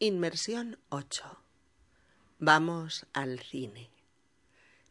Inmersión 0.00 0.78
8. 0.90 1.42
Vamos 2.38 3.08
al 3.12 3.40
cine. 3.40 3.90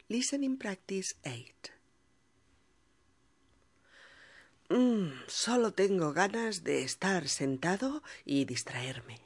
Listening 0.08 0.58
Practice 0.58 1.14
8. 1.24 1.72
Mm, 4.68 5.08
solo 5.26 5.72
tengo 5.72 6.12
ganas 6.12 6.62
de 6.62 6.82
estar 6.82 7.26
sentado 7.26 8.02
y 8.26 8.44
distraerme. 8.44 9.18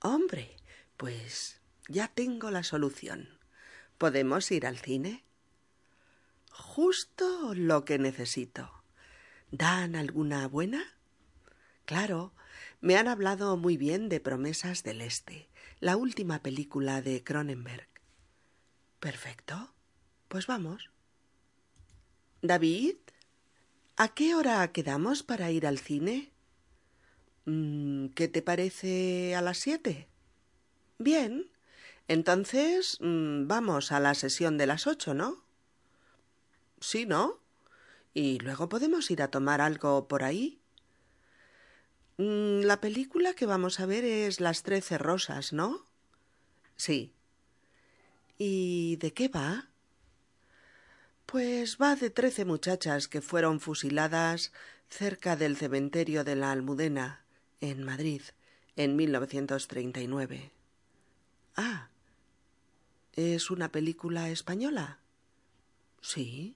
Hombre, 0.00 0.56
pues 0.96 1.60
ya 1.86 2.08
tengo 2.08 2.50
la 2.50 2.64
solución. 2.64 3.38
¿Podemos 3.98 4.50
ir 4.50 4.66
al 4.66 4.78
cine? 4.78 5.22
Justo 6.50 7.54
lo 7.54 7.84
que 7.84 8.00
necesito. 8.00 8.82
¿Dan 9.52 9.94
alguna 9.94 10.48
buena? 10.48 10.82
Claro, 11.84 12.32
me 12.82 12.96
han 12.96 13.06
hablado 13.06 13.56
muy 13.56 13.76
bien 13.76 14.08
de 14.08 14.20
Promesas 14.20 14.82
del 14.82 15.00
Este, 15.00 15.48
la 15.78 15.96
última 15.96 16.42
película 16.42 17.00
de 17.00 17.22
Cronenberg. 17.22 17.88
Perfecto. 18.98 19.72
Pues 20.26 20.48
vamos. 20.48 20.90
David, 22.42 22.96
¿a 23.96 24.08
qué 24.08 24.34
hora 24.34 24.72
quedamos 24.72 25.22
para 25.22 25.52
ir 25.52 25.64
al 25.64 25.78
cine? 25.78 26.32
Mm, 27.44 28.08
¿Qué 28.08 28.26
te 28.26 28.42
parece 28.42 29.36
a 29.36 29.42
las 29.42 29.58
siete? 29.58 30.08
Bien. 30.98 31.50
Entonces 32.08 32.98
mm, 33.00 33.46
vamos 33.46 33.92
a 33.92 34.00
la 34.00 34.14
sesión 34.14 34.58
de 34.58 34.66
las 34.66 34.88
ocho, 34.88 35.14
¿no? 35.14 35.44
Sí, 36.80 37.06
¿no? 37.06 37.38
Y 38.12 38.40
luego 38.40 38.68
podemos 38.68 39.08
ir 39.12 39.22
a 39.22 39.30
tomar 39.30 39.60
algo 39.60 40.08
por 40.08 40.24
ahí. 40.24 40.61
Mm, 42.22 42.62
la 42.66 42.80
película 42.80 43.34
que 43.34 43.46
vamos 43.46 43.80
a 43.80 43.86
ver 43.86 44.04
es 44.04 44.40
Las 44.40 44.62
Trece 44.62 44.96
Rosas, 44.96 45.52
¿no? 45.52 45.84
Sí. 46.76 47.12
¿Y 48.38 48.96
de 48.96 49.12
qué 49.12 49.26
va? 49.26 49.70
Pues 51.26 51.78
va 51.82 51.96
de 51.96 52.10
trece 52.10 52.44
muchachas 52.44 53.08
que 53.08 53.22
fueron 53.22 53.58
fusiladas 53.58 54.52
cerca 54.88 55.34
del 55.34 55.56
cementerio 55.56 56.22
de 56.22 56.36
la 56.36 56.52
Almudena, 56.52 57.24
en 57.60 57.82
Madrid, 57.82 58.22
en 58.76 58.94
1939. 58.94 60.52
Ah. 61.56 61.88
¿Es 63.14 63.50
una 63.50 63.72
película 63.72 64.30
española? 64.30 65.00
Sí. 66.00 66.54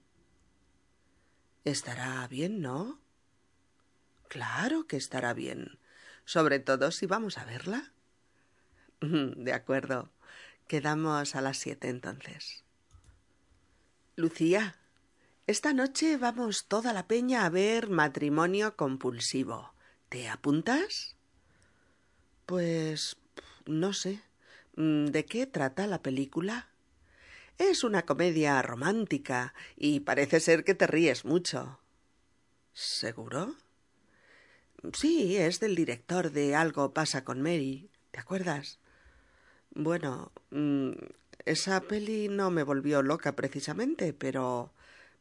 Estará 1.65 2.29
bien, 2.29 2.61
¿no? 2.61 3.01
Claro 4.29 4.87
que 4.87 4.97
estará 4.97 5.33
bien, 5.35 5.79
sobre 6.25 6.59
todo 6.59 6.91
si 6.91 7.07
vamos 7.07 7.39
a 7.39 7.45
verla. 7.45 7.93
De 9.01 9.53
acuerdo. 9.53 10.11
Quedamos 10.69 11.37
a 11.37 11.41
las 11.41 11.59
siete 11.59 11.89
entonces. 11.89 12.65
Lucía, 14.17 14.77
esta 15.47 15.73
noche 15.73 16.17
vamos 16.17 16.67
toda 16.67 16.93
la 16.93 17.07
peña 17.07 17.45
a 17.45 17.51
ver 17.51 17.89
matrimonio 17.89 18.77
compulsivo. 18.77 19.73
¿Te 20.09 20.29
apuntas? 20.29 21.15
Pues 22.47 23.17
no 23.67 23.93
sé. 23.93 24.23
¿De 24.75 25.25
qué 25.25 25.47
trata 25.47 25.87
la 25.87 26.03
película? 26.03 26.69
Es 27.59 27.85
una 27.85 28.03
comedia 28.05 28.61
romántica 28.63 29.55
y 29.77 30.01
parece 30.01 30.41
ser 30.41 30.65
que 30.65 30.75
te 30.75 30.87
ríes 30.87 31.25
mucho. 31.25 31.79
¿Seguro? 32.73 33.55
Sí, 34.93 35.37
es 35.37 35.61
del 35.61 35.75
director 35.75 36.31
de 36.31 36.55
Algo 36.55 36.93
pasa 36.93 37.25
con 37.25 37.43
Mary. 37.43 37.91
¿Te 38.11 38.21
acuerdas? 38.21 38.79
Bueno, 39.71 40.33
mm, 40.51 40.93
esa 41.45 41.81
peli 41.83 42.29
no 42.29 42.51
me 42.51 42.63
volvió 42.63 43.03
loca 43.03 43.37
precisamente, 43.37 44.13
pero... 44.13 44.73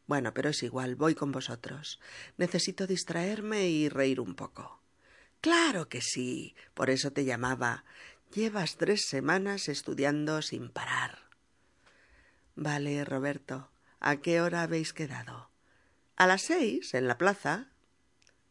Bueno, 0.08 0.34
pero 0.34 0.50
es 0.50 0.62
igual, 0.62 0.96
voy 0.96 1.16
con 1.16 1.32
vosotros. 1.32 2.00
Necesito 2.38 2.86
distraerme 2.86 3.70
y 3.70 3.90
reír 3.90 4.20
un 4.20 4.36
poco. 4.36 4.82
Claro 5.42 5.90
que 5.90 6.02
sí. 6.02 6.56
Por 6.74 6.90
eso 6.90 7.12
te 7.12 7.26
llamaba. 7.26 7.86
Llevas 8.34 8.78
tres 8.78 9.08
semanas 9.08 9.68
estudiando 9.68 10.42
sin 10.42 10.70
parar. 10.70 11.20
Vale, 12.56 13.04
Roberto. 13.04 13.72
¿A 14.00 14.18
qué 14.18 14.42
hora 14.42 14.62
habéis 14.62 14.94
quedado? 14.94 15.50
A 16.16 16.28
las 16.28 16.44
seis, 16.44 16.94
en 16.94 17.08
la 17.08 17.18
plaza. 17.18 17.68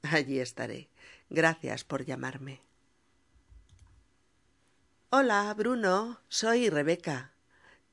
Allí 0.03 0.39
estaré. 0.39 0.89
Gracias 1.31 1.85
por 1.85 2.05
llamarme. 2.05 2.62
Hola, 5.11 5.53
Bruno. 5.55 6.21
Soy 6.29 6.71
Rebeca. 6.71 7.33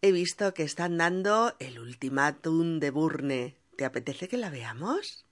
He 0.02 0.12
visto 0.12 0.54
que 0.54 0.64
están 0.64 0.98
dando 0.98 1.56
el 1.60 1.80
ultimátum 1.80 2.80
de 2.80 2.90
Burne. 2.90 3.58
¿Te 3.78 3.86
apetece 3.86 4.28
que 4.28 4.38
la 4.38 4.50
veamos? 4.50 5.26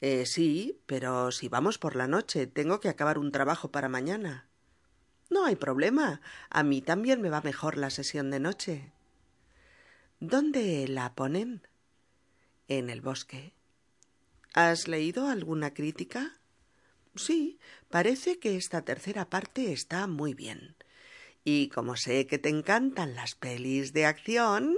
Eh, 0.00 0.26
sí, 0.26 0.80
pero 0.86 1.30
si 1.30 1.48
vamos 1.48 1.78
por 1.78 1.94
la 1.94 2.08
noche, 2.08 2.46
tengo 2.46 2.80
que 2.80 2.88
acabar 2.88 3.18
un 3.18 3.30
trabajo 3.30 3.70
para 3.70 3.88
mañana. 3.88 4.48
No 5.30 5.44
hay 5.44 5.54
problema. 5.54 6.20
A 6.48 6.64
mí 6.64 6.82
también 6.82 7.20
me 7.20 7.30
va 7.30 7.40
mejor 7.40 7.76
la 7.76 7.90
sesión 7.90 8.30
de 8.30 8.40
noche. 8.40 8.92
¿Dónde 10.18 10.88
la 10.88 11.14
ponen? 11.14 11.66
En 12.66 12.90
el 12.90 13.00
bosque. 13.00 13.52
¿Has 14.54 14.88
leído 14.88 15.28
alguna 15.28 15.72
crítica? 15.72 16.39
Sí, 17.20 17.58
parece 17.90 18.38
que 18.38 18.56
esta 18.56 18.82
tercera 18.82 19.28
parte 19.28 19.72
está 19.72 20.06
muy 20.06 20.32
bien. 20.32 20.74
Y 21.44 21.68
como 21.68 21.96
sé 21.96 22.26
que 22.26 22.38
te 22.38 22.48
encantan 22.48 23.14
las 23.14 23.34
pelis 23.34 23.92
de 23.92 24.06
acción. 24.06 24.74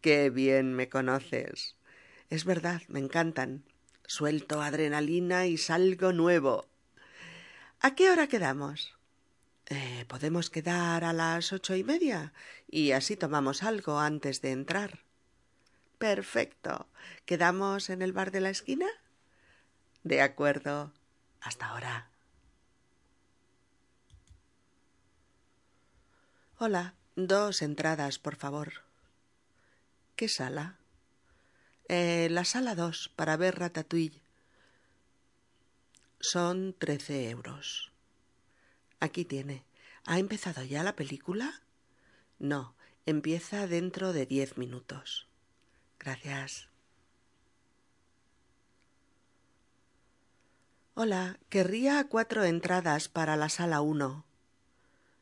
Qué 0.00 0.30
bien 0.30 0.74
me 0.74 0.88
conoces. 0.88 1.76
Es 2.28 2.44
verdad, 2.44 2.82
me 2.88 2.98
encantan. 2.98 3.62
Suelto 4.04 4.62
adrenalina 4.62 5.46
y 5.46 5.58
salgo 5.58 6.12
nuevo. 6.12 6.66
¿A 7.80 7.94
qué 7.94 8.10
hora 8.10 8.26
quedamos? 8.26 8.96
Eh, 9.66 10.06
podemos 10.08 10.50
quedar 10.50 11.04
a 11.04 11.12
las 11.12 11.52
ocho 11.52 11.76
y 11.76 11.84
media 11.84 12.32
y 12.66 12.90
así 12.92 13.16
tomamos 13.16 13.62
algo 13.62 14.00
antes 14.00 14.40
de 14.42 14.50
entrar. 14.50 15.04
Perfecto. 15.98 16.88
¿Quedamos 17.26 17.90
en 17.90 18.02
el 18.02 18.12
bar 18.12 18.32
de 18.32 18.40
la 18.40 18.50
esquina? 18.50 18.88
De 20.02 20.20
acuerdo. 20.20 20.92
Hasta 21.40 21.66
ahora. 21.66 22.10
Hola, 26.58 26.94
dos 27.14 27.62
entradas, 27.62 28.18
por 28.18 28.36
favor. 28.36 28.72
¿Qué 30.16 30.28
sala? 30.28 30.78
Eh, 31.88 32.28
la 32.30 32.44
sala 32.44 32.74
dos, 32.74 33.08
para 33.14 33.36
ver 33.36 33.58
Ratatouille. 33.58 34.20
Son 36.20 36.74
trece 36.76 37.30
euros. 37.30 37.92
Aquí 38.98 39.24
tiene. 39.24 39.64
¿Ha 40.04 40.18
empezado 40.18 40.64
ya 40.64 40.82
la 40.82 40.96
película? 40.96 41.62
No, 42.38 42.74
empieza 43.06 43.66
dentro 43.66 44.12
de 44.12 44.26
diez 44.26 44.58
minutos. 44.58 45.28
Gracias. 46.00 46.68
Hola, 51.00 51.38
querría 51.48 52.08
cuatro 52.08 52.42
entradas 52.42 53.06
para 53.08 53.36
la 53.36 53.48
sala 53.50 53.80
uno. 53.80 54.24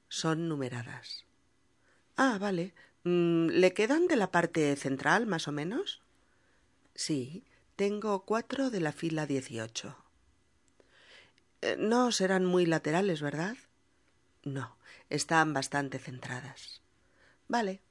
Son 0.08 0.48
numeradas. 0.48 1.26
Ah, 2.16 2.38
vale. 2.40 2.72
Mm, 3.04 3.48
¿Le 3.48 3.74
quedan 3.74 4.06
de 4.06 4.16
la 4.16 4.30
parte 4.30 4.74
central, 4.76 5.26
más 5.26 5.48
o 5.48 5.52
menos? 5.52 6.00
Sí, 6.94 7.44
tengo 7.76 8.24
cuatro 8.24 8.70
de 8.70 8.80
la 8.80 8.90
fila 8.90 9.26
dieciocho. 9.26 9.98
Eh, 11.60 11.76
no 11.78 12.10
serán 12.10 12.46
muy 12.46 12.64
laterales, 12.64 13.20
¿verdad? 13.20 13.58
No, 14.44 14.78
están 15.10 15.52
bastante 15.52 15.98
centradas. 15.98 16.80
Vale. 17.48 17.82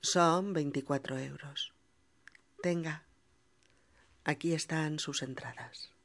Son 0.00 0.52
veinticuatro 0.52 1.18
euros. 1.18 1.74
Tenga. 2.62 3.02
Aquí 4.22 4.52
están 4.52 5.00
sus 5.00 5.24
entradas. 5.24 5.97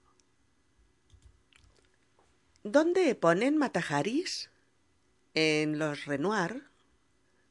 ¿Dónde 2.65 3.13
ponen 3.15 3.57
Matajaris? 3.57 4.49
En 5.33 5.79
los 5.79 6.05
Renoir. 6.05 6.63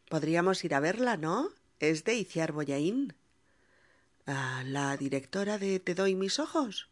Podríamos 0.08 0.64
ir 0.64 0.74
a 0.74 0.80
verla, 0.80 1.18
¿no? 1.18 1.50
Es 1.80 2.04
de 2.04 2.14
Iciar 2.14 2.52
Boyaín. 2.52 3.14
¿A 4.24 4.64
la 4.64 4.96
directora 4.96 5.58
de 5.58 5.80
Te 5.80 5.94
doy 5.94 6.14
mis 6.14 6.38
ojos? 6.38 6.88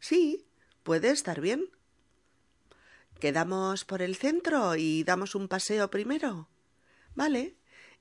Sí, 0.00 0.44
puede 0.82 1.08
estar 1.08 1.40
bien. 1.40 1.70
¿Quedamos 3.20 3.86
por 3.86 4.02
el 4.02 4.16
centro 4.16 4.76
y 4.76 5.02
damos 5.04 5.34
un 5.34 5.48
paseo 5.48 5.90
primero? 5.90 6.50
Vale. 7.14 7.56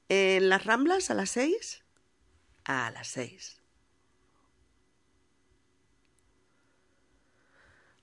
¿En 0.10 0.50
las 0.50 0.66
Ramblas 0.66 1.10
a 1.12 1.13
las 1.13 1.30
seis? 1.30 1.81
A 2.66 2.92
las 2.92 3.07
seis. 3.07 3.62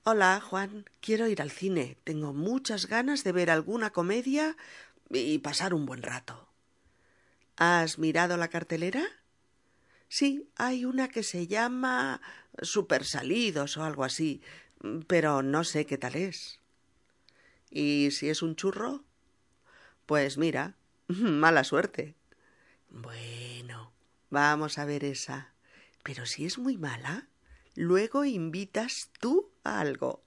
Hola, 0.05 0.41
Juan. 0.41 0.83
Quiero 0.99 1.29
ir 1.29 1.41
al 1.41 1.49
cine. 1.49 1.95
Tengo 2.03 2.33
muchas 2.33 2.87
ganas 2.87 3.23
de 3.23 3.31
ver 3.31 3.49
alguna 3.49 3.91
comedia 3.91 4.57
y 5.09 5.37
pasar 5.37 5.73
un 5.73 5.85
buen 5.85 6.03
rato. 6.03 6.49
¿Has 7.55 7.99
mirado 7.99 8.35
la 8.35 8.49
cartelera? 8.49 9.01
Sí, 10.09 10.49
hay 10.57 10.83
una 10.83 11.07
que 11.07 11.23
se 11.23 11.47
llama 11.47 12.19
Super 12.61 13.05
Salidos 13.05 13.77
o 13.77 13.85
algo 13.85 14.03
así, 14.03 14.41
pero 15.07 15.41
no 15.41 15.63
sé 15.63 15.85
qué 15.85 15.97
tal 15.97 16.17
es. 16.17 16.59
¿Y 17.69 18.09
si 18.11 18.27
es 18.27 18.41
un 18.41 18.57
churro? 18.57 19.05
Pues 20.05 20.37
mira, 20.37 20.75
mala 21.07 21.63
suerte. 21.63 22.13
Bueno, 22.89 23.93
vamos 24.29 24.79
a 24.79 24.83
ver 24.83 25.05
esa. 25.05 25.53
Pero 26.03 26.25
si 26.25 26.43
es 26.43 26.57
muy 26.57 26.75
mala, 26.75 27.29
luego 27.73 28.25
invitas 28.25 29.09
tú 29.21 29.52
algo. 29.63 30.23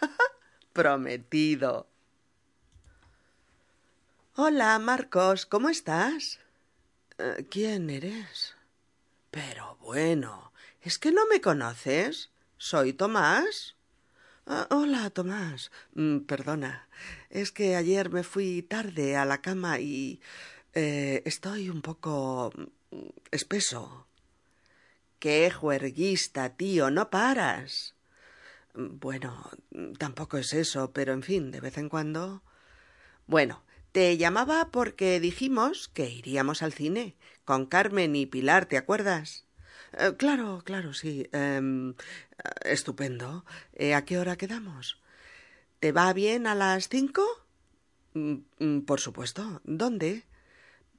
Prometido. 0.72 1.88
Hola, 4.36 4.78
Marcos, 4.78 5.46
¿cómo 5.46 5.68
estás? 5.68 6.38
Eh, 7.18 7.46
¿Quién 7.50 7.90
eres? 7.90 8.54
Pero 9.30 9.76
bueno, 9.80 10.52
¿es 10.80 10.98
que 10.98 11.10
no 11.10 11.26
me 11.26 11.40
conoces? 11.40 12.30
¿Soy 12.56 12.92
Tomás? 12.92 13.76
Ah, 14.46 14.66
hola, 14.70 15.10
Tomás. 15.10 15.70
Mm, 15.94 16.20
perdona. 16.20 16.88
Es 17.30 17.52
que 17.52 17.76
ayer 17.76 18.10
me 18.10 18.22
fui 18.22 18.62
tarde 18.62 19.16
a 19.16 19.24
la 19.24 19.42
cama 19.42 19.80
y 19.80 20.20
eh, 20.72 21.22
estoy 21.26 21.68
un 21.68 21.82
poco 21.82 22.52
mm, 22.90 22.96
espeso. 23.30 24.06
Qué 25.18 25.50
juerguista, 25.50 26.56
tío, 26.56 26.90
no 26.90 27.10
paras. 27.10 27.97
Bueno, 28.80 29.50
tampoco 29.98 30.38
es 30.38 30.52
eso, 30.52 30.92
pero 30.92 31.12
en 31.12 31.24
fin, 31.24 31.50
de 31.50 31.60
vez 31.60 31.78
en 31.78 31.88
cuando. 31.88 32.44
Bueno, 33.26 33.64
te 33.90 34.16
llamaba 34.16 34.70
porque 34.70 35.18
dijimos 35.18 35.88
que 35.88 36.08
iríamos 36.08 36.62
al 36.62 36.72
cine 36.72 37.16
con 37.44 37.66
Carmen 37.66 38.14
y 38.14 38.26
Pilar, 38.26 38.66
¿te 38.66 38.76
acuerdas? 38.76 39.46
Eh, 39.98 40.12
claro, 40.16 40.62
claro, 40.64 40.94
sí. 40.94 41.28
Em, 41.32 41.94
estupendo. 42.64 43.44
Eh, 43.72 43.94
¿A 43.94 44.04
qué 44.04 44.16
hora 44.16 44.36
quedamos? 44.36 45.02
¿Te 45.80 45.90
va 45.90 46.12
bien 46.12 46.46
a 46.46 46.54
las 46.54 46.88
cinco? 46.88 47.24
Mm, 48.14 48.36
mm, 48.60 48.80
por 48.82 49.00
supuesto. 49.00 49.60
¿Dónde? 49.64 50.24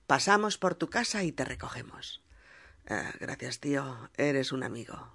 Pasamos 0.06 0.58
por 0.58 0.76
tu 0.76 0.90
casa 0.90 1.24
y 1.24 1.31
te 1.31 1.46
recogemos. 1.46 2.22
Gracias, 3.20 3.60
tío. 3.60 4.10
Eres 4.18 4.52
un 4.52 4.64
amigo. 4.64 5.14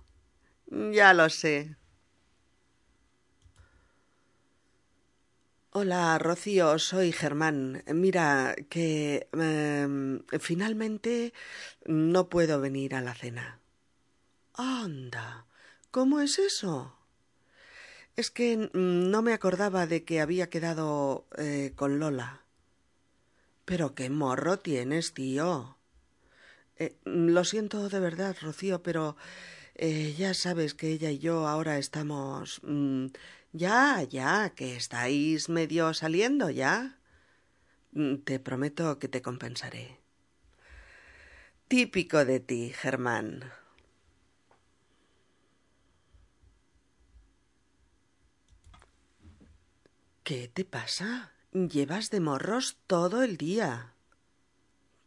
Ya 0.71 1.13
lo 1.13 1.29
sé. 1.29 1.77
Hola, 5.77 6.17
Rocío, 6.21 6.79
soy 6.79 7.11
Germán. 7.11 7.83
Mira, 7.89 8.55
que 8.71 9.29
em, 9.33 10.23
finalmente 10.39 11.33
no 11.85 12.29
puedo 12.29 12.61
venir 12.61 12.95
a 12.95 13.01
la 13.01 13.13
cena. 13.15 13.59
Anda, 14.55 15.47
¿cómo 15.91 16.21
es 16.21 16.39
eso? 16.39 16.97
Es 18.17 18.31
que 18.31 18.71
no 18.73 19.23
me 19.23 19.33
acordaba 19.33 19.87
de 19.87 20.05
que 20.05 20.21
había 20.21 20.49
quedado 20.49 21.27
eh, 21.37 21.73
con 21.75 21.99
Lola. 21.99 22.43
Pero 23.65 23.95
qué 23.97 24.11
morro 24.11 24.59
tienes, 24.61 25.13
tío. 25.13 25.77
Eh, 26.77 26.97
lo 27.05 27.45
siento 27.45 27.89
de 27.89 28.01
verdad, 28.01 28.37
Rocío, 28.41 28.83
pero 28.83 29.17
eh, 29.77 30.15
ya 30.19 30.35
sabes 30.35 30.75
que 30.75 30.91
ella 30.91 31.11
y 31.11 31.19
yo 31.19 31.47
ahora 31.47 31.79
estamos. 31.79 32.61
Mm, 32.65 33.07
ya, 33.55 34.03
ya, 34.03 34.51
que 34.57 34.77
estáis 34.77 35.49
medio 35.49 35.95
saliendo 35.95 36.51
ya. 36.51 36.99
Mm, 37.93 38.17
te 38.27 38.41
prometo 38.41 38.99
que 38.99 39.09
te 39.09 39.23
compensaré. 39.23 40.01
Típico 41.69 42.25
de 42.25 42.41
ti, 42.41 42.73
Germán. 42.75 43.45
¿Qué 50.25 50.49
te 50.49 50.65
pasa? 50.65 51.33
Llevas 51.53 52.11
de 52.11 52.19
morros 52.19 52.79
todo 52.89 53.23
el 53.23 53.37
día. 53.37 53.95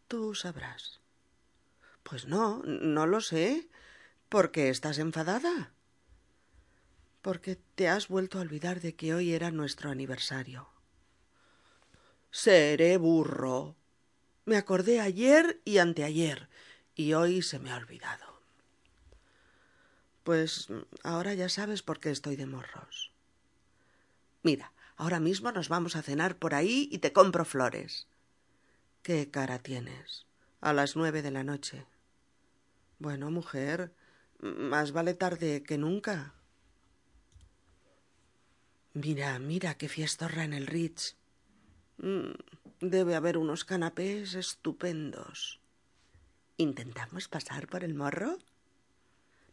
Tú 0.08 0.34
sabrás. 0.36 1.02
Pues 2.04 2.28
no, 2.28 2.64
no 2.64 3.06
lo 3.06 3.20
sé. 3.20 3.68
¿Por 4.30 4.52
qué 4.52 4.70
estás 4.70 5.00
enfadada? 5.00 5.74
Porque 7.22 7.58
te 7.76 7.90
has 7.90 8.08
vuelto 8.08 8.38
a 8.38 8.42
olvidar 8.42 8.80
de 8.82 8.96
que 8.96 9.14
hoy 9.14 9.34
era 9.34 9.52
nuestro 9.52 9.90
aniversario. 9.90 10.70
Seré 12.32 12.98
burro. 12.98 13.76
Me 14.46 14.58
acordé 14.58 15.02
ayer 15.02 15.62
y 15.66 15.80
anteayer, 15.80 16.50
y 16.96 17.14
hoy 17.14 17.42
se 17.42 17.60
me 17.60 17.72
ha 17.72 17.78
olvidado. 17.78 18.42
Pues 20.24 20.68
ahora 21.04 21.34
ya 21.34 21.50
sabes 21.50 21.82
por 21.84 22.00
qué 22.00 22.12
estoy 22.12 22.36
de 22.36 22.46
morros. 22.46 23.12
Mira, 24.44 24.72
ahora 24.96 25.20
mismo 25.20 25.52
nos 25.52 25.68
vamos 25.68 25.96
a 25.96 26.02
cenar 26.02 26.38
por 26.38 26.54
ahí 26.54 26.88
y 26.92 27.00
te 27.00 27.12
compro 27.12 27.44
flores. 27.44 28.08
¿Qué 29.04 29.30
cara 29.32 29.60
tienes? 29.60 30.26
A 30.62 30.74
las 30.74 30.96
nueve 30.96 31.22
de 31.22 31.32
la 31.32 31.44
noche. 31.44 31.86
Bueno, 33.00 33.32
mujer, 33.32 33.94
más 34.40 34.92
vale 34.92 35.14
tarde 35.14 35.64
que 35.64 35.78
nunca. 35.78 36.37
Mira, 38.98 39.38
mira 39.38 39.76
qué 39.76 39.90
fiestorra 39.90 40.44
en 40.44 40.54
el 40.54 40.66
Ritz. 40.66 41.18
Mm, 41.98 42.32
debe 42.80 43.14
haber 43.14 43.38
unos 43.38 43.64
canapés 43.64 44.34
estupendos. 44.34 45.62
¿Intentamos 46.58 47.28
pasar 47.28 47.68
por 47.68 47.84
el 47.84 47.94
morro? 47.94 48.40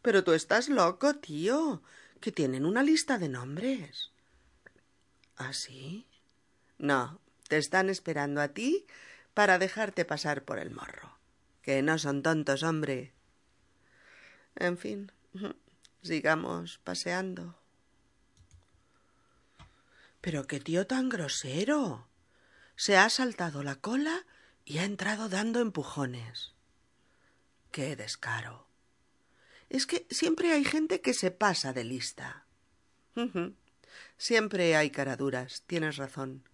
Pero 0.00 0.24
tú 0.24 0.32
estás 0.32 0.70
loco, 0.70 1.16
tío, 1.16 1.82
que 2.22 2.32
tienen 2.32 2.64
una 2.64 2.82
lista 2.82 3.18
de 3.18 3.28
nombres. 3.28 4.12
¿Ah, 5.36 5.52
sí? 5.52 6.06
No, 6.78 7.20
te 7.46 7.58
están 7.58 7.90
esperando 7.90 8.40
a 8.40 8.48
ti 8.48 8.86
para 9.34 9.58
dejarte 9.58 10.06
pasar 10.06 10.46
por 10.46 10.58
el 10.58 10.70
morro. 10.70 11.18
Que 11.60 11.82
no 11.82 11.98
son 11.98 12.22
tontos, 12.22 12.62
hombre. 12.62 13.12
En 14.56 14.78
fin, 14.78 15.12
sigamos 16.02 16.78
paseando. 16.78 17.62
Pero 20.24 20.46
qué 20.46 20.58
tío 20.58 20.86
tan 20.86 21.10
grosero. 21.10 22.08
Se 22.76 22.96
ha 22.96 23.10
saltado 23.10 23.62
la 23.62 23.76
cola 23.76 24.24
y 24.64 24.78
ha 24.78 24.84
entrado 24.84 25.28
dando 25.28 25.60
empujones. 25.60 26.54
Qué 27.70 27.94
descaro. 27.94 28.66
Es 29.68 29.86
que 29.86 30.06
siempre 30.08 30.54
hay 30.54 30.64
gente 30.64 31.02
que 31.02 31.12
se 31.12 31.30
pasa 31.30 31.74
de 31.74 31.84
lista. 31.84 32.46
Siempre 34.16 34.74
hay 34.76 34.88
caraduras, 34.88 35.64
tienes 35.66 35.98
razón. 35.98 36.48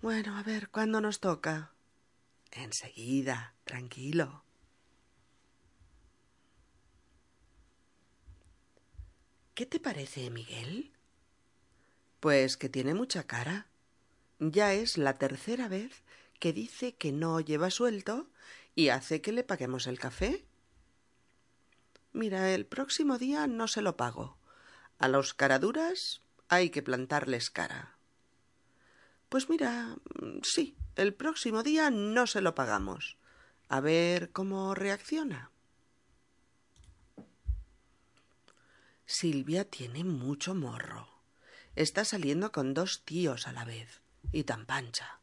Bueno, 0.00 0.38
a 0.38 0.44
ver, 0.44 0.68
¿cuándo 0.68 1.00
nos 1.00 1.18
toca? 1.18 1.72
Enseguida, 2.52 3.56
tranquilo. 3.64 4.44
¿Qué 9.52 9.66
te 9.66 9.80
parece, 9.80 10.30
Miguel? 10.30 10.92
Pues 12.20 12.56
que 12.56 12.68
tiene 12.68 12.94
mucha 12.94 13.26
cara. 13.26 13.66
Ya 14.38 14.74
es 14.74 14.98
la 14.98 15.18
tercera 15.18 15.68
vez 15.68 16.02
que 16.38 16.52
dice 16.52 16.94
que 16.94 17.12
no 17.12 17.40
lleva 17.40 17.70
suelto 17.70 18.28
y 18.74 18.88
hace 18.88 19.20
que 19.20 19.32
le 19.32 19.44
paguemos 19.44 19.86
el 19.86 19.98
café. 19.98 20.44
Mira, 22.12 22.52
el 22.52 22.66
próximo 22.66 23.18
día 23.18 23.46
no 23.46 23.68
se 23.68 23.82
lo 23.82 23.96
pago. 23.96 24.38
A 24.98 25.08
los 25.08 25.34
caraduras 25.34 26.22
hay 26.48 26.70
que 26.70 26.82
plantarles 26.82 27.50
cara. 27.50 27.96
Pues 29.28 29.48
mira, 29.48 29.96
sí, 30.42 30.76
el 30.96 31.14
próximo 31.14 31.62
día 31.62 31.90
no 31.90 32.26
se 32.26 32.40
lo 32.40 32.54
pagamos. 32.54 33.16
A 33.68 33.80
ver 33.80 34.32
cómo 34.32 34.74
reacciona. 34.74 35.52
Silvia 39.06 39.64
tiene 39.64 40.04
mucho 40.04 40.54
morro. 40.54 41.19
Está 41.76 42.04
saliendo 42.04 42.52
con 42.52 42.74
dos 42.74 43.02
tíos 43.04 43.46
a 43.46 43.52
la 43.52 43.64
vez. 43.64 44.00
Y 44.32 44.44
tan 44.44 44.66
pancha. 44.66 45.20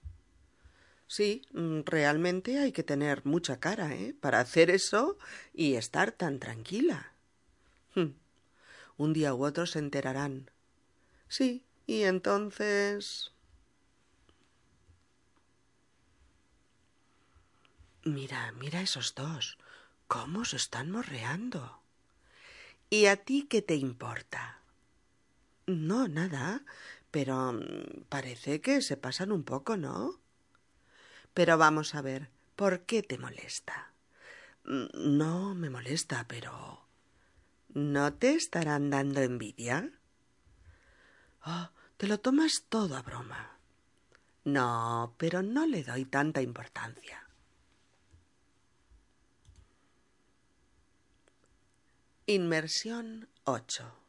Sí, 1.08 1.44
mm, 1.54 1.82
realmente 1.86 2.60
hay 2.60 2.72
que 2.72 2.84
tener 2.84 3.26
mucha 3.26 3.60
cara, 3.60 3.96
¿eh? 3.96 4.14
Para 4.20 4.42
hacer 4.42 4.70
eso 4.70 5.18
y 5.54 5.76
estar 5.76 6.12
tan 6.12 6.40
tranquila. 6.40 7.14
Hm. 7.96 8.14
Un 8.98 9.14
día 9.14 9.34
u 9.34 9.46
otro 9.46 9.66
se 9.66 9.80
enterarán. 9.80 10.52
Sí, 11.30 11.64
y 11.86 12.04
entonces. 12.04 13.32
Mira, 18.04 18.52
mira 18.54 18.82
esos 18.82 19.16
dos. 19.16 19.58
¿Cómo 20.08 20.46
se 20.46 20.56
están 20.56 20.90
morreando? 20.92 21.82
¿Y 22.90 23.08
a 23.08 23.18
ti 23.18 23.46
qué 23.50 23.62
te 23.62 23.76
importa? 23.76 24.62
No, 25.68 26.08
nada. 26.08 26.64
Pero 27.12 27.54
mm, 27.54 28.06
parece 28.10 28.62
que 28.62 28.82
se 28.82 28.98
pasan 28.98 29.32
un 29.32 29.44
poco, 29.44 29.78
¿no? 29.78 30.20
Pero 31.34 31.58
vamos 31.58 31.94
a 31.94 32.02
ver, 32.02 32.30
¿por 32.56 32.82
qué 32.86 33.04
te 33.04 33.18
molesta? 33.18 33.94
Mm, 34.66 35.18
no 35.18 35.56
me 35.56 35.70
molesta, 35.70 36.26
pero. 36.28 36.88
¿No 37.74 38.14
te 38.14 38.34
estarán 38.34 38.90
dando 38.90 39.22
envidia? 39.22 39.92
Oh, 41.46 41.70
te 41.98 42.08
lo 42.08 42.20
tomas 42.20 42.66
todo 42.70 42.96
a 42.96 43.02
broma. 43.02 43.60
No, 44.46 45.14
pero 45.18 45.44
no 45.44 45.66
le 45.68 45.84
doy 45.84 46.06
tanta 46.06 46.42
importancia. 46.42 47.28
Inmersión 52.26 53.30
8. 53.44 54.07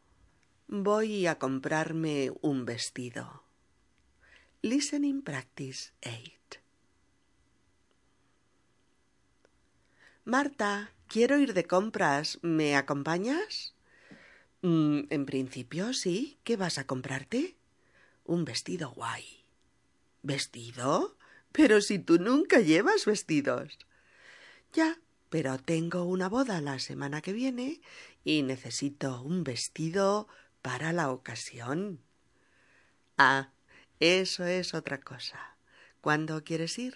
Voy 0.70 1.26
a 1.26 1.38
comprarme 1.38 2.30
un 2.42 2.66
vestido. 2.66 3.42
Listening 4.60 5.22
Practice 5.22 5.92
8. 6.04 6.60
Marta, 10.26 10.92
quiero 11.06 11.38
ir 11.38 11.54
de 11.54 11.64
compras. 11.64 12.38
¿Me 12.42 12.76
acompañas? 12.76 13.76
Mm, 14.60 15.04
en 15.08 15.24
principio, 15.24 15.94
sí. 15.94 16.38
¿Qué 16.44 16.58
vas 16.58 16.76
a 16.76 16.86
comprarte? 16.86 17.56
Un 18.26 18.44
vestido 18.44 18.90
guay. 18.90 19.46
¿Vestido? 20.22 21.16
Pero 21.50 21.80
si 21.80 21.98
tú 21.98 22.18
nunca 22.18 22.60
llevas 22.60 23.06
vestidos. 23.06 23.78
Ya, 24.74 25.00
pero 25.30 25.56
tengo 25.56 26.04
una 26.04 26.28
boda 26.28 26.60
la 26.60 26.78
semana 26.78 27.22
que 27.22 27.32
viene 27.32 27.80
y 28.22 28.42
necesito 28.42 29.22
un 29.22 29.44
vestido 29.44 30.28
para 30.68 30.92
la 30.92 31.10
ocasión. 31.10 31.98
Ah, 33.16 33.52
eso 34.00 34.44
es 34.44 34.74
otra 34.74 35.00
cosa. 35.00 35.56
¿Cuándo 36.02 36.44
quieres 36.44 36.78
ir? 36.78 36.94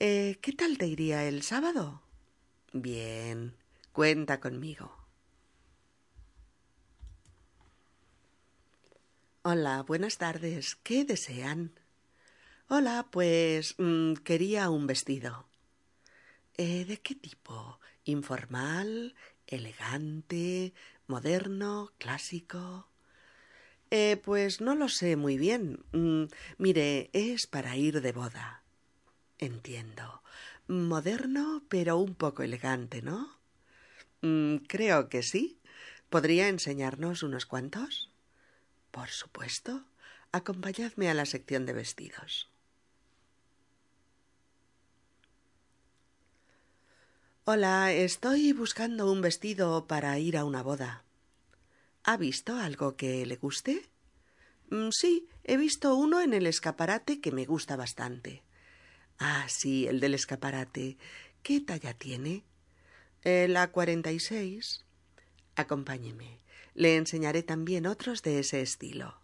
Eh, 0.00 0.38
¿Qué 0.40 0.54
tal 0.54 0.78
te 0.78 0.86
iría 0.86 1.28
el 1.28 1.42
sábado? 1.42 2.00
Bien, 2.72 3.54
cuenta 3.92 4.40
conmigo. 4.40 4.90
Hola, 9.42 9.82
buenas 9.82 10.16
tardes. 10.16 10.76
¿Qué 10.76 11.04
desean? 11.04 11.78
Hola, 12.70 13.08
pues 13.10 13.74
mm, 13.76 14.14
quería 14.24 14.70
un 14.70 14.86
vestido. 14.86 15.46
Eh, 16.56 16.84
¿De 16.86 16.98
qué 17.00 17.14
tipo? 17.14 17.78
¿Informal? 18.04 19.14
¿Elegante? 19.46 20.74
¿Moderno? 21.08 21.90
¿Clásico? 21.96 22.86
Eh, 23.90 24.20
pues 24.22 24.60
no 24.60 24.74
lo 24.74 24.90
sé 24.90 25.16
muy 25.16 25.38
bien. 25.38 25.82
Mm, 25.92 26.24
mire, 26.58 27.08
es 27.14 27.46
para 27.46 27.76
ir 27.76 28.02
de 28.02 28.12
boda. 28.12 28.62
Entiendo. 29.38 30.22
Moderno, 30.66 31.64
pero 31.70 31.96
un 31.96 32.14
poco 32.14 32.42
elegante, 32.42 33.00
¿no? 33.00 33.40
Mm, 34.20 34.56
creo 34.68 35.08
que 35.08 35.22
sí. 35.22 35.58
¿Podría 36.10 36.48
enseñarnos 36.48 37.22
unos 37.22 37.46
cuantos? 37.46 38.10
Por 38.90 39.08
supuesto. 39.08 39.86
Acompañadme 40.30 41.08
a 41.08 41.14
la 41.14 41.24
sección 41.24 41.64
de 41.64 41.72
vestidos. 41.72 42.50
Hola, 47.50 47.92
estoy 47.92 48.52
buscando 48.52 49.10
un 49.10 49.22
vestido 49.22 49.86
para 49.86 50.18
ir 50.18 50.36
a 50.36 50.44
una 50.44 50.62
boda. 50.62 51.06
¿Ha 52.04 52.18
visto 52.18 52.54
algo 52.56 52.94
que 52.94 53.24
le 53.24 53.36
guste? 53.36 53.88
Mm, 54.68 54.90
sí, 54.90 55.30
he 55.44 55.56
visto 55.56 55.94
uno 55.94 56.20
en 56.20 56.34
el 56.34 56.46
escaparate 56.46 57.22
que 57.22 57.32
me 57.32 57.46
gusta 57.46 57.74
bastante. 57.74 58.42
Ah, 59.18 59.46
sí, 59.48 59.86
el 59.86 59.98
del 59.98 60.12
escaparate. 60.12 60.98
¿Qué 61.42 61.62
talla 61.62 61.94
tiene? 61.94 62.44
Eh, 63.24 63.46
la 63.48 63.72
cuarenta 63.72 64.12
y 64.12 64.20
seis. 64.20 64.84
Acompáñeme. 65.56 66.40
Le 66.74 66.96
enseñaré 66.96 67.42
también 67.42 67.86
otros 67.86 68.20
de 68.22 68.40
ese 68.40 68.60
estilo. 68.60 69.22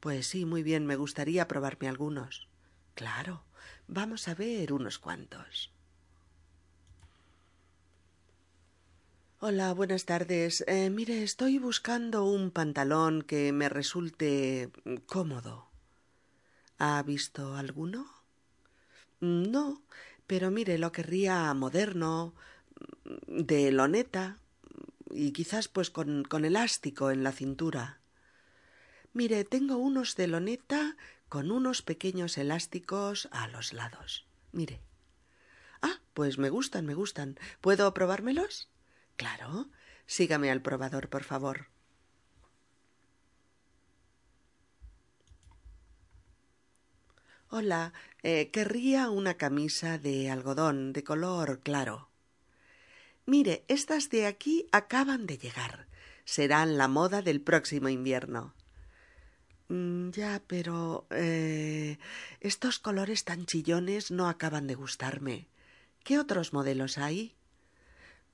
Pues 0.00 0.28
sí, 0.28 0.46
muy 0.46 0.62
bien, 0.62 0.86
me 0.86 0.96
gustaría 0.96 1.46
probarme 1.46 1.88
algunos. 1.90 2.48
Claro, 2.94 3.44
vamos 3.86 4.28
a 4.28 4.34
ver 4.34 4.72
unos 4.72 4.98
cuantos. 4.98 5.73
Hola, 9.46 9.74
buenas 9.74 10.06
tardes. 10.06 10.64
Eh, 10.66 10.88
mire, 10.88 11.22
estoy 11.22 11.58
buscando 11.58 12.24
un 12.24 12.50
pantalón 12.50 13.20
que 13.20 13.52
me 13.52 13.68
resulte 13.68 14.70
cómodo. 15.04 15.68
¿Ha 16.78 17.02
visto 17.02 17.54
alguno? 17.54 18.06
No, 19.20 19.82
pero 20.26 20.50
mire, 20.50 20.78
lo 20.78 20.92
querría 20.92 21.52
moderno, 21.52 22.34
de 23.26 23.70
loneta 23.70 24.38
y 25.10 25.32
quizás 25.32 25.68
pues 25.68 25.90
con, 25.90 26.24
con 26.24 26.46
elástico 26.46 27.10
en 27.10 27.22
la 27.22 27.32
cintura. 27.32 28.00
Mire, 29.12 29.44
tengo 29.44 29.76
unos 29.76 30.16
de 30.16 30.26
loneta 30.26 30.96
con 31.28 31.50
unos 31.50 31.82
pequeños 31.82 32.38
elásticos 32.38 33.28
a 33.30 33.46
los 33.48 33.74
lados. 33.74 34.26
Mire. 34.52 34.80
Ah, 35.82 36.00
pues 36.14 36.38
me 36.38 36.48
gustan, 36.48 36.86
me 36.86 36.94
gustan. 36.94 37.38
¿Puedo 37.60 37.92
probármelos? 37.92 38.70
Claro. 39.16 39.68
Sígame 40.06 40.50
al 40.50 40.60
probador, 40.60 41.08
por 41.08 41.24
favor. 41.24 41.68
Hola, 47.48 47.92
eh, 48.22 48.50
querría 48.50 49.10
una 49.10 49.34
camisa 49.34 49.96
de 49.96 50.30
algodón 50.30 50.92
de 50.92 51.04
color 51.04 51.60
claro. 51.60 52.08
Mire, 53.26 53.64
estas 53.68 54.10
de 54.10 54.26
aquí 54.26 54.66
acaban 54.72 55.26
de 55.26 55.38
llegar. 55.38 55.86
Serán 56.24 56.76
la 56.78 56.88
moda 56.88 57.22
del 57.22 57.40
próximo 57.40 57.88
invierno. 57.88 58.54
Mm, 59.68 60.10
ya, 60.10 60.42
pero 60.46 61.06
eh, 61.10 61.98
estos 62.40 62.78
colores 62.78 63.24
tan 63.24 63.46
chillones 63.46 64.10
no 64.10 64.28
acaban 64.28 64.66
de 64.66 64.74
gustarme. 64.74 65.46
¿Qué 66.02 66.18
otros 66.18 66.52
modelos 66.52 66.98
hay? 66.98 67.34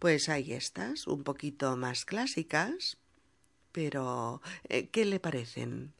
Pues 0.00 0.30
hay 0.30 0.54
estas, 0.54 1.07
un 1.07 1.25
poquito 1.25 1.76
más 1.76 2.07
clásicas, 2.07 2.97
pero 3.71 4.40
eh, 4.71 4.88
¿qué 4.88 5.04
le 5.04 5.21
parecen? 5.21 5.92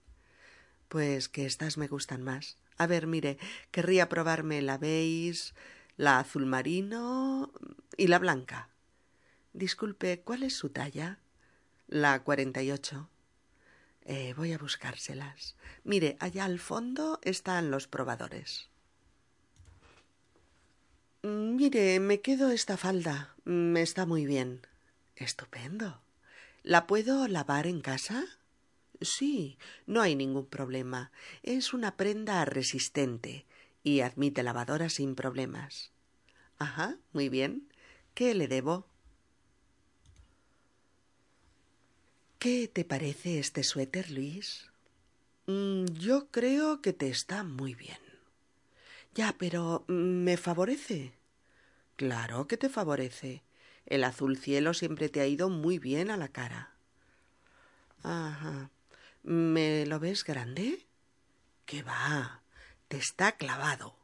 Pues 0.89 1.29
que 1.29 1.45
estas 1.45 1.77
me 1.77 1.87
gustan 1.87 2.23
más. 2.23 2.57
A 2.79 2.87
ver, 2.87 3.07
mire, 3.07 3.37
querría 3.71 4.09
probarme 4.09 4.63
la 4.63 4.79
beige, 4.79 5.53
la 5.99 6.19
azul 6.19 6.47
marino 6.47 7.53
y 7.99 8.07
la 8.07 8.19
blanca. 8.19 8.71
Disculpe, 9.53 10.23
¿cuál 10.23 10.45
es 10.45 10.57
su 10.57 10.71
talla? 10.71 11.19
La 11.87 12.23
cuarenta 12.23 12.63
y 12.63 12.71
ocho. 12.71 13.11
Eh, 14.07 14.33
voy 14.35 14.55
a 14.55 14.59
buscárselas. 14.59 15.57
Mire, 15.85 16.17
allá 16.21 16.47
al 16.47 16.59
fondo 16.59 17.21
están 17.23 17.71
los 17.71 17.87
probadores. 17.87 18.70
Mm, 21.23 21.57
mire, 21.57 22.01
me 22.01 22.21
quedo 22.21 22.51
esta 22.51 22.77
falda. 22.77 23.35
Me 23.45 23.83
está 23.83 24.07
muy 24.07 24.27
bien. 24.27 24.67
Estupendo. 25.17 26.01
¿La 26.63 26.87
puedo 26.87 27.29
lavar 27.29 27.67
en 27.67 27.81
casa? 27.81 28.25
Sí, 29.01 29.59
no 29.87 30.01
hay 30.03 30.15
ningún 30.15 30.47
problema. 30.47 31.11
Es 31.43 31.73
una 31.75 31.97
prenda 31.97 32.45
resistente 32.45 33.47
y 33.83 34.01
admite 34.01 34.43
lavadora 34.43 34.89
sin 34.89 35.15
problemas. 35.15 35.93
Ajá, 36.59 36.99
muy 37.13 37.29
bien. 37.29 37.69
¿Qué 38.15 38.35
le 38.35 38.49
debo? 38.49 38.87
¿Qué 42.39 42.69
te 42.69 42.85
parece 42.85 43.39
este 43.39 43.63
suéter, 43.63 44.11
Luis? 44.11 44.71
Mm, 45.47 45.85
yo 45.93 46.29
creo 46.31 46.81
que 46.81 46.93
te 46.93 47.09
está 47.09 47.43
muy 47.45 47.75
bien. 47.75 48.10
Ya, 49.15 49.35
pero 49.39 49.85
mm, 49.89 49.93
¿me 50.25 50.37
favorece? 50.37 51.13
Claro 51.97 52.47
que 52.47 52.57
te 52.57 52.69
favorece. 52.69 53.43
El 53.87 54.05
azul 54.05 54.39
cielo 54.39 54.75
siempre 54.75 55.09
te 55.09 55.21
ha 55.21 55.27
ido 55.27 55.49
muy 55.49 55.79
bien 55.79 56.11
a 56.11 56.17
la 56.17 56.29
cara. 56.29 56.75
Ajá. 58.03 58.71
¿Me 59.23 59.85
lo 59.87 60.01
ves 60.01 60.25
grande? 60.25 60.87
¿Qué 61.67 61.83
va? 61.83 62.43
Te 62.89 62.97
está 62.97 63.33
clavado. 63.33 63.97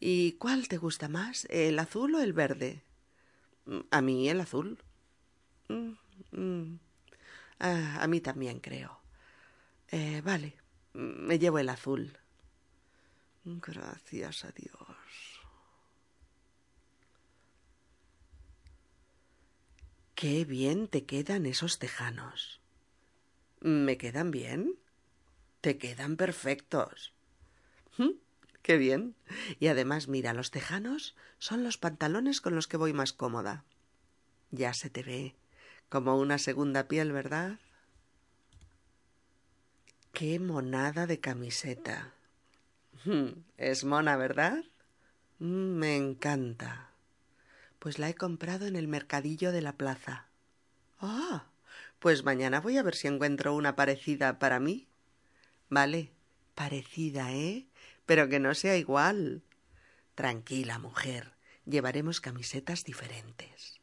¿Y 0.00 0.32
cuál 0.32 0.68
te 0.68 0.76
gusta 0.76 1.08
más, 1.08 1.46
el 1.50 1.78
azul 1.78 2.14
o 2.14 2.20
el 2.20 2.32
verde? 2.32 2.82
Mm, 3.66 3.80
a 3.90 4.00
mí 4.02 4.28
el 4.28 4.40
azul. 4.40 4.78
Mm, 5.68 6.76
ah, 7.60 7.98
a 8.00 8.06
mí 8.06 8.20
también 8.20 8.60
creo. 8.60 9.00
Eh, 9.90 10.20
vale, 10.24 10.56
me 10.92 11.38
llevo 11.38 11.58
el 11.58 11.68
azul. 11.68 12.18
Gracias 13.44 14.44
a 14.44 14.52
Dios. 14.52 15.40
Qué 20.14 20.44
bien 20.44 20.88
te 20.88 21.04
quedan 21.04 21.46
esos 21.46 21.78
tejanos. 21.78 22.60
¿Me 23.60 23.96
quedan 23.96 24.30
bien? 24.30 24.74
Te 25.60 25.78
quedan 25.78 26.16
perfectos. 26.16 27.12
¿Mm? 27.96 28.10
Qué 28.62 28.76
bien. 28.76 29.14
Y 29.60 29.68
además, 29.68 30.08
mira, 30.08 30.34
los 30.34 30.50
tejanos 30.50 31.16
son 31.38 31.62
los 31.62 31.78
pantalones 31.78 32.40
con 32.40 32.54
los 32.54 32.66
que 32.66 32.76
voy 32.76 32.92
más 32.92 33.12
cómoda. 33.12 33.64
Ya 34.50 34.74
se 34.74 34.90
te 34.90 35.02
ve 35.02 35.36
como 35.88 36.18
una 36.18 36.38
segunda 36.38 36.88
piel, 36.88 37.12
¿verdad? 37.12 37.58
Qué 40.12 40.38
monada 40.38 41.06
de 41.06 41.20
camiseta. 41.20 42.12
Es 43.56 43.84
mona, 43.84 44.16
¿verdad? 44.16 44.64
Mm, 45.38 45.76
me 45.78 45.96
encanta. 45.96 46.90
Pues 47.78 47.98
la 47.98 48.08
he 48.08 48.14
comprado 48.14 48.66
en 48.66 48.76
el 48.76 48.88
mercadillo 48.88 49.52
de 49.52 49.62
la 49.62 49.74
plaza. 49.74 50.26
Ah, 51.00 51.46
pues 51.98 52.24
mañana 52.24 52.60
voy 52.60 52.76
a 52.76 52.82
ver 52.82 52.94
si 52.94 53.08
encuentro 53.08 53.54
una 53.54 53.76
parecida 53.76 54.38
para 54.38 54.60
mí. 54.60 54.88
Vale, 55.70 56.12
parecida, 56.54 57.32
¿eh? 57.32 57.66
Pero 58.06 58.28
que 58.28 58.40
no 58.40 58.54
sea 58.54 58.76
igual. 58.76 59.42
Tranquila, 60.14 60.78
mujer. 60.78 61.34
Llevaremos 61.66 62.20
camisetas 62.20 62.84
diferentes. 62.84 63.80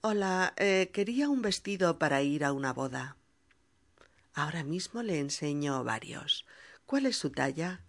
Hola, 0.00 0.52
eh, 0.56 0.90
quería 0.92 1.28
un 1.28 1.42
vestido 1.42 1.98
para 1.98 2.22
ir 2.22 2.44
a 2.44 2.52
una 2.52 2.72
boda. 2.72 3.16
Ahora 4.34 4.64
mismo 4.64 5.02
le 5.02 5.18
enseño 5.18 5.84
varios. 5.84 6.46
¿Cuál 6.86 7.06
es 7.06 7.16
su 7.16 7.30
talla? 7.30 7.84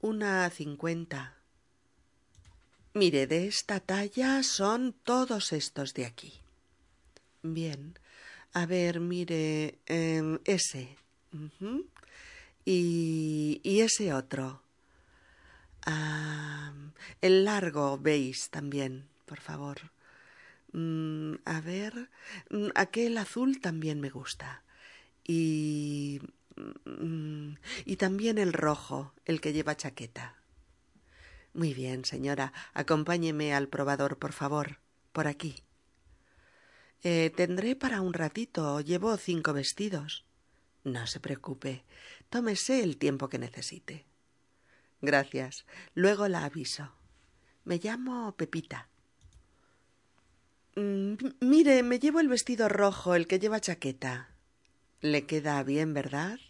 Una 0.00 0.48
cincuenta. 0.50 1.36
Mire, 2.92 3.26
de 3.26 3.46
esta 3.46 3.80
talla 3.80 4.42
son 4.42 4.92
todos 4.92 5.52
estos 5.52 5.94
de 5.94 6.06
aquí. 6.06 6.32
Bien. 7.42 7.98
A 8.52 8.64
ver, 8.66 9.00
mire, 9.00 9.78
em, 9.86 10.38
ese. 10.44 10.96
y, 12.64 13.60
ese 13.80 14.12
otro. 14.12 14.62
El 17.20 17.44
largo, 17.44 17.98
veis 17.98 18.50
también, 18.50 19.08
por 19.24 19.40
favor. 19.40 19.78
Mm, 20.72 21.34
a 21.44 21.60
ver, 21.60 22.10
mm, 22.50 22.68
aquel 22.74 23.18
azul 23.18 23.60
también 23.60 24.00
me 24.00 24.10
gusta. 24.10 24.62
Y. 25.26 26.20
Mm, 26.84 27.54
y 27.84 27.96
también 27.96 28.38
el 28.38 28.52
rojo, 28.52 29.12
el 29.24 29.40
que 29.40 29.52
lleva 29.52 29.76
chaqueta. 29.76 30.36
Muy 31.52 31.74
bien, 31.74 32.04
señora. 32.04 32.52
Acompáñeme 32.74 33.54
al 33.54 33.68
probador, 33.68 34.18
por 34.18 34.32
favor. 34.32 34.78
Por 35.12 35.26
aquí. 35.26 35.64
Eh, 37.02 37.32
tendré 37.34 37.76
para 37.76 38.00
un 38.00 38.12
ratito. 38.12 38.80
Llevo 38.80 39.16
cinco 39.16 39.52
vestidos. 39.52 40.24
No 40.84 41.06
se 41.06 41.18
preocupe. 41.18 41.84
Tómese 42.28 42.82
el 42.82 42.96
tiempo 42.96 43.28
que 43.28 43.38
necesite. 43.38 44.04
Gracias. 45.00 45.64
Luego 45.94 46.28
la 46.28 46.44
aviso. 46.44 46.92
Me 47.64 47.78
llamo 47.78 48.36
Pepita. 48.36 48.88
Mm, 50.76 51.14
mire, 51.40 51.82
me 51.82 51.98
llevo 51.98 52.20
el 52.20 52.28
vestido 52.28 52.68
rojo, 52.68 53.14
el 53.14 53.26
que 53.26 53.38
lleva 53.38 53.60
chaqueta. 53.60 54.35
Le 55.06 55.24
queda 55.24 55.62
bien, 55.62 55.94
¿verdad? 55.94 56.40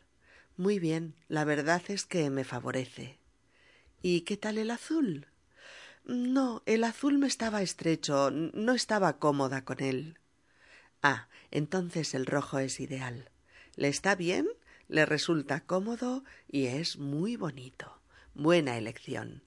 Muy 0.56 0.78
bien. 0.78 1.14
La 1.28 1.44
verdad 1.44 1.82
es 1.88 2.06
que 2.06 2.30
me 2.30 2.42
favorece. 2.42 3.18
¿Y 4.00 4.22
qué 4.22 4.38
tal 4.38 4.56
el 4.56 4.70
azul? 4.70 5.26
No, 6.06 6.62
el 6.64 6.84
azul 6.84 7.18
me 7.18 7.26
estaba 7.26 7.60
estrecho, 7.60 8.30
no 8.30 8.72
estaba 8.72 9.18
cómoda 9.18 9.66
con 9.66 9.82
él. 9.82 10.18
Ah, 11.02 11.28
entonces 11.50 12.14
el 12.14 12.25
rojo 12.25 12.58
es 12.58 12.80
ideal. 12.80 13.30
¿Le 13.75 13.88
está 13.88 14.14
bien? 14.14 14.48
Le 14.88 15.04
resulta 15.04 15.60
cómodo 15.60 16.25
y 16.49 16.64
es 16.64 16.97
muy 16.97 17.36
bonito. 17.36 18.00
Buena 18.32 18.78
elección. 18.78 19.42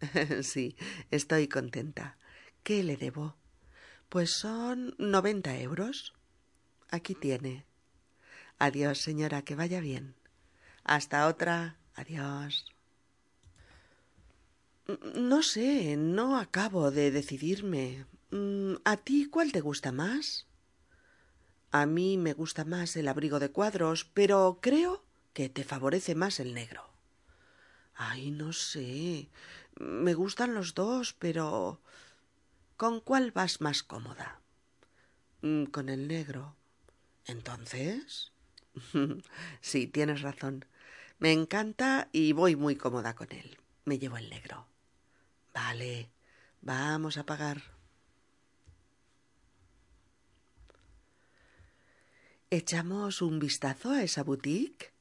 sí, 0.42 0.76
estoy 1.10 1.48
contenta. 1.48 2.18
¿Qué 2.62 2.84
le 2.84 2.96
debo? 2.96 3.34
Pues 4.08 4.30
son 4.30 4.94
noventa 4.96 5.58
euros. 5.58 6.14
Aquí 6.88 7.16
tiene. 7.16 7.67
Adiós, 8.58 8.98
señora, 9.00 9.42
que 9.42 9.54
vaya 9.54 9.80
bien. 9.80 10.14
Hasta 10.84 11.26
otra. 11.26 11.76
Adiós. 11.94 12.66
No 15.14 15.42
sé, 15.42 15.96
no 15.96 16.36
acabo 16.38 16.90
de 16.90 17.10
decidirme. 17.10 18.06
Mm, 18.30 18.74
¿A 18.84 18.96
ti 18.96 19.28
cuál 19.28 19.52
te 19.52 19.60
gusta 19.60 19.92
más? 19.92 20.46
A 21.70 21.84
mí 21.86 22.16
me 22.16 22.32
gusta 22.32 22.64
más 22.64 22.96
el 22.96 23.08
abrigo 23.08 23.38
de 23.38 23.50
cuadros, 23.50 24.06
pero 24.14 24.58
creo 24.60 25.04
que 25.34 25.48
te 25.48 25.64
favorece 25.64 26.14
más 26.14 26.40
el 26.40 26.54
negro. 26.54 26.88
Ay, 27.94 28.30
no 28.30 28.52
sé. 28.52 29.28
Me 29.78 30.14
gustan 30.14 30.54
los 30.54 30.74
dos, 30.74 31.12
pero. 31.12 31.80
¿Con 32.76 33.00
cuál 33.00 33.32
vas 33.32 33.60
más 33.60 33.82
cómoda? 33.82 34.40
Mm, 35.42 35.64
con 35.64 35.88
el 35.88 36.08
negro. 36.08 36.56
¿Entonces? 37.26 38.32
sí, 39.60 39.86
tienes 39.86 40.22
razón. 40.22 40.64
Me 41.18 41.32
encanta 41.32 42.08
y 42.12 42.32
voy 42.32 42.56
muy 42.56 42.76
cómoda 42.76 43.14
con 43.14 43.32
él. 43.32 43.58
Me 43.84 43.98
llevo 43.98 44.16
el 44.16 44.30
negro. 44.30 44.66
Vale, 45.52 46.10
vamos 46.60 47.16
a 47.16 47.24
pagar. 47.26 47.62
¿Echamos 52.50 53.20
un 53.20 53.38
vistazo 53.38 53.90
a 53.90 54.02
esa 54.02 54.22
boutique? 54.22 54.92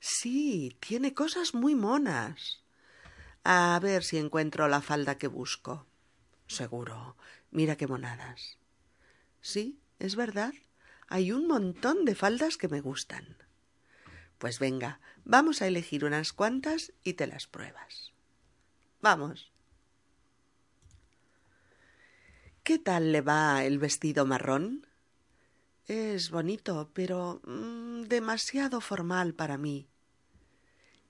Sí, 0.00 0.76
tiene 0.80 1.12
cosas 1.12 1.54
muy 1.54 1.74
monas. 1.74 2.62
A 3.44 3.78
ver 3.82 4.04
si 4.04 4.16
encuentro 4.16 4.68
la 4.68 4.80
falda 4.80 5.18
que 5.18 5.26
busco. 5.26 5.86
Seguro. 6.46 7.16
Mira 7.50 7.76
qué 7.76 7.86
monadas. 7.86 8.58
Sí, 9.40 9.78
es 9.98 10.16
verdad. 10.16 10.54
Hay 11.08 11.32
un 11.32 11.46
montón 11.46 12.04
de 12.04 12.14
faldas 12.14 12.56
que 12.56 12.68
me 12.68 12.80
gustan. 12.80 13.36
Pues 14.38 14.58
venga, 14.58 15.00
vamos 15.24 15.62
a 15.62 15.66
elegir 15.66 16.04
unas 16.04 16.32
cuantas 16.32 16.92
y 17.02 17.14
te 17.14 17.26
las 17.26 17.46
pruebas. 17.46 18.12
Vamos. 19.00 19.52
¿Qué 22.62 22.78
tal 22.78 23.12
le 23.12 23.20
va 23.20 23.64
el 23.64 23.78
vestido 23.78 24.24
marrón? 24.24 24.86
Es 25.86 26.30
bonito, 26.30 26.90
pero 26.94 27.42
mm, 27.44 28.04
demasiado 28.04 28.80
formal 28.80 29.34
para 29.34 29.58
mí. 29.58 29.90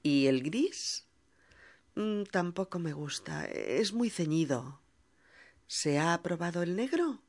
¿Y 0.02 0.26
el 0.26 0.42
gris? 0.42 1.06
Mm, 1.94 2.24
tampoco 2.24 2.80
me 2.80 2.92
gusta. 2.92 3.46
Es 3.46 3.92
muy 3.92 4.10
ceñido. 4.10 4.80
¿Se 5.68 6.00
ha 6.00 6.20
probado 6.22 6.62
el 6.62 6.74
negro? 6.74 7.22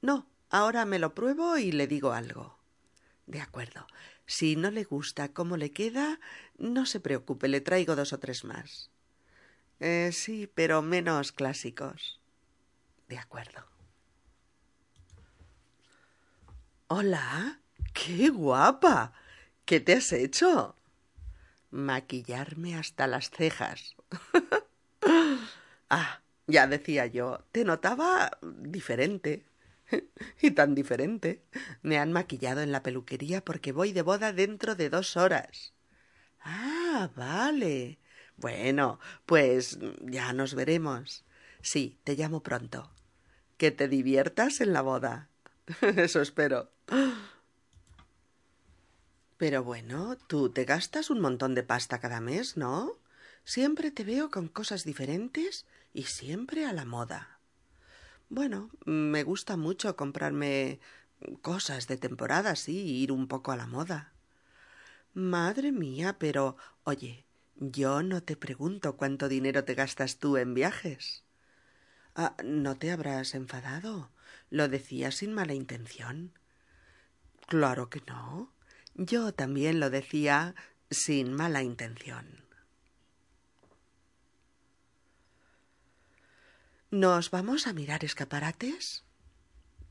No, 0.00 0.26
ahora 0.52 0.84
me 0.84 1.00
lo 1.00 1.14
pruebo 1.14 1.58
y 1.58 1.72
le 1.72 1.88
digo 1.88 2.12
algo. 2.12 2.56
De 3.26 3.40
acuerdo. 3.40 3.86
Si 4.26 4.54
no 4.54 4.70
le 4.70 4.84
gusta 4.84 5.32
cómo 5.32 5.56
le 5.56 5.72
queda, 5.72 6.20
no 6.56 6.86
se 6.86 7.00
preocupe, 7.00 7.48
le 7.48 7.60
traigo 7.60 7.96
dos 7.96 8.12
o 8.12 8.18
tres 8.18 8.44
más. 8.44 8.90
Eh, 9.80 10.10
sí, 10.12 10.48
pero 10.54 10.80
menos 10.80 11.32
clásicos. 11.32 12.20
De 13.08 13.18
acuerdo. 13.18 13.66
Hola. 16.86 17.58
¡Qué 17.92 18.30
guapa! 18.30 19.12
¿Qué 19.64 19.80
te 19.80 19.94
has 19.94 20.12
hecho? 20.12 20.76
Maquillarme 21.70 22.74
hasta 22.74 23.06
las 23.06 23.30
cejas. 23.30 23.96
ah, 25.90 26.20
ya 26.46 26.66
decía 26.66 27.06
yo, 27.06 27.44
te 27.52 27.64
notaba 27.64 28.38
diferente. 28.42 29.44
y 30.42 30.50
tan 30.52 30.74
diferente. 30.74 31.42
Me 31.82 31.98
han 31.98 32.12
maquillado 32.12 32.60
en 32.60 32.72
la 32.72 32.82
peluquería 32.82 33.44
porque 33.44 33.72
voy 33.72 33.92
de 33.92 34.02
boda 34.02 34.32
dentro 34.32 34.74
de 34.74 34.90
dos 34.90 35.16
horas. 35.16 35.72
Ah, 36.40 37.10
vale. 37.14 37.98
Bueno, 38.36 38.98
pues 39.26 39.78
ya 40.00 40.32
nos 40.32 40.54
veremos. 40.54 41.24
Sí, 41.60 41.98
te 42.04 42.16
llamo 42.16 42.42
pronto 42.42 42.90
que 43.62 43.70
te 43.70 43.86
diviertas 43.86 44.60
en 44.60 44.72
la 44.72 44.82
boda. 44.82 45.28
Eso 45.96 46.20
espero. 46.20 46.72
Pero 49.36 49.62
bueno, 49.62 50.18
tú 50.26 50.50
te 50.50 50.64
gastas 50.64 51.10
un 51.10 51.20
montón 51.20 51.54
de 51.54 51.62
pasta 51.62 52.00
cada 52.00 52.20
mes, 52.20 52.56
¿no? 52.56 52.98
Siempre 53.44 53.92
te 53.92 54.02
veo 54.02 54.32
con 54.32 54.48
cosas 54.48 54.82
diferentes 54.82 55.64
y 55.94 56.02
siempre 56.04 56.66
a 56.66 56.72
la 56.72 56.84
moda. 56.84 57.31
Bueno, 58.34 58.70
me 58.86 59.24
gusta 59.24 59.58
mucho 59.58 59.94
comprarme 59.94 60.80
cosas 61.42 61.86
de 61.86 61.98
temporada, 61.98 62.56
sí, 62.56 63.02
ir 63.02 63.12
un 63.12 63.28
poco 63.28 63.52
a 63.52 63.58
la 63.58 63.66
moda. 63.66 64.14
Madre 65.12 65.70
mía, 65.70 66.16
pero 66.18 66.56
oye, 66.84 67.26
yo 67.56 68.02
no 68.02 68.22
te 68.22 68.36
pregunto 68.36 68.96
cuánto 68.96 69.28
dinero 69.28 69.64
te 69.64 69.74
gastas 69.74 70.16
tú 70.16 70.38
en 70.38 70.54
viajes. 70.54 71.24
Ah, 72.14 72.34
¿No 72.42 72.74
te 72.74 72.90
habrás 72.90 73.34
enfadado? 73.34 74.10
Lo 74.48 74.66
decía 74.68 75.10
sin 75.10 75.34
mala 75.34 75.52
intención. 75.52 76.32
Claro 77.48 77.90
que 77.90 78.00
no. 78.06 78.50
Yo 78.94 79.34
también 79.34 79.78
lo 79.78 79.90
decía 79.90 80.54
sin 80.90 81.34
mala 81.34 81.62
intención. 81.62 82.41
¿Nos 86.92 87.30
vamos 87.30 87.66
a 87.66 87.72
mirar 87.72 88.04
escaparates? 88.04 89.02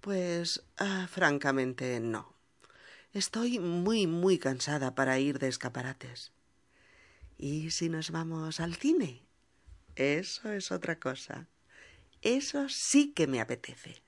Pues, 0.01 0.63
ah, 0.77 1.07
francamente, 1.09 1.99
no. 1.99 2.35
Estoy 3.11 3.57
muy, 3.57 4.05
muy 4.05 4.37
cansada 4.37 4.93
para 4.93 5.17
ir 5.17 5.39
de 5.39 5.47
escaparates. 5.47 6.31
¿Y 7.39 7.71
si 7.71 7.89
nos 7.89 8.11
vamos 8.11 8.59
al 8.59 8.75
cine? 8.75 9.25
Eso 9.95 10.51
es 10.51 10.71
otra 10.71 10.99
cosa. 10.99 11.47
Eso 12.21 12.69
sí 12.69 13.13
que 13.13 13.25
me 13.25 13.41
apetece. 13.41 14.03